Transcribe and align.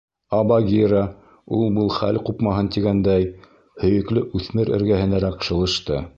Ә 0.35 0.37
Багира, 0.51 1.01
ул-был 1.57 1.91
хәл 1.97 2.17
ҡупмаһын 2.31 2.73
тигәндәй, 2.77 3.29
һөйөклө 3.85 4.27
үҫмер 4.41 4.77
эргәһенәрәк 4.81 5.49
шылышты. 5.51 6.05